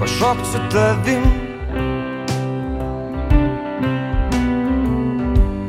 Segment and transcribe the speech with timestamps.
[0.00, 1.24] pašokt su tavim.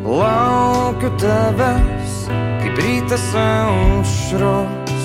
[0.05, 2.13] Laukiu tavęs,
[2.61, 5.03] kaip rytas aušros.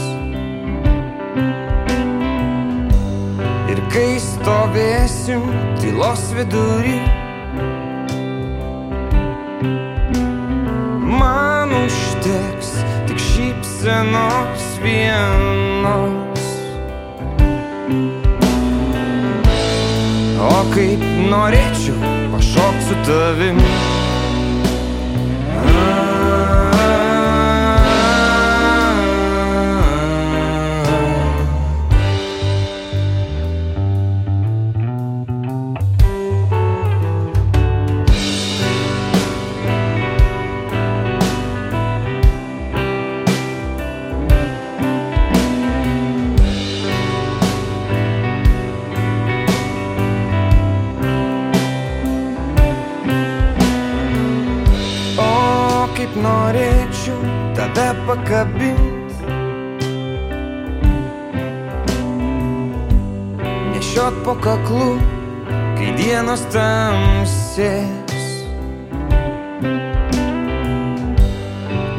[3.71, 5.47] Ir kai stovėsim
[5.79, 6.99] tylos vidury,
[11.21, 12.75] man užteks
[13.07, 16.30] tik šypsenos vienos.
[20.75, 24.00] Kaip norėčiau pašokti su tavimi.
[56.11, 57.19] Kaip norėčiau
[57.55, 59.13] tave pakabint.
[63.71, 64.99] Nešiot po kaklu,
[65.79, 68.27] kai dienos tamsės.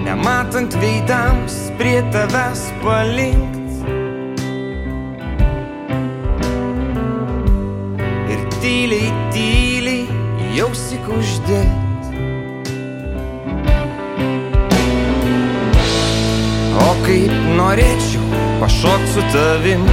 [0.04, 3.60] Nematant veidams prie tavęs palinkt.
[8.32, 10.04] Ir tyliai, tyliai
[10.58, 11.91] jausik uždėt
[17.72, 19.86] O kaip norėčiau pašokt su tavim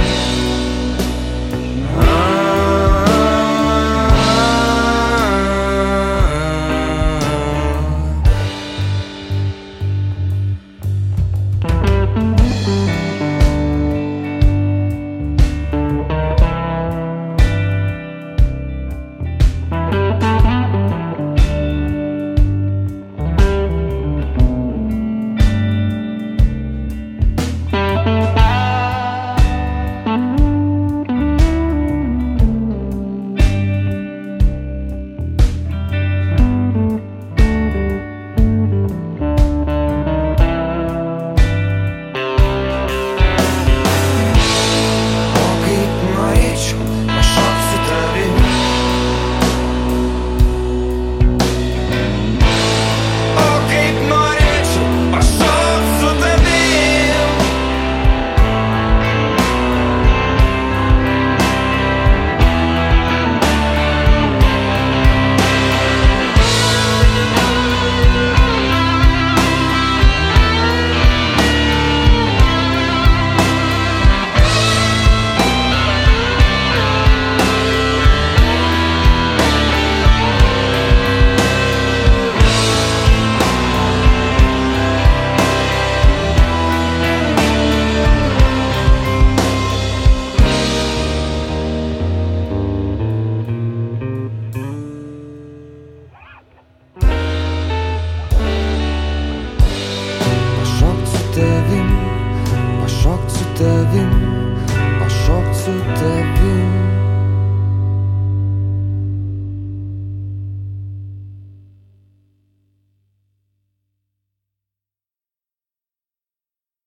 [103.59, 104.28] disturbing